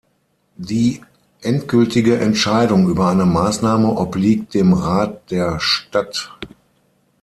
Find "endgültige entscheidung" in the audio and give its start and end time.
1.43-2.87